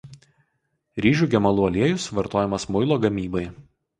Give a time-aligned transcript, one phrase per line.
[1.05, 3.47] Ryžių gemalų aliejus vartojamas muilo gamybai.